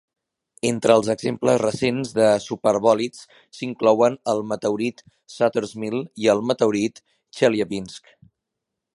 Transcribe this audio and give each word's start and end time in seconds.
Entre 0.67 0.93
els 0.99 1.09
exemples 1.13 1.59
recents 1.63 2.13
de 2.19 2.29
superbolids 2.45 3.19
s'inclouen 3.57 4.15
el 4.33 4.41
meteorit 4.53 5.03
Sutter's 5.35 5.75
Mill 5.83 5.99
i 6.25 6.31
el 6.33 6.41
meteorit 6.53 7.03
Chelyabinsk. 7.41 8.11